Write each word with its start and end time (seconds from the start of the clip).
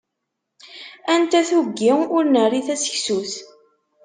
Anta 1.13 1.41
tuggi 1.49 1.91
ur 2.15 2.23
nerri 2.33 2.61
taseksut? 2.67 3.31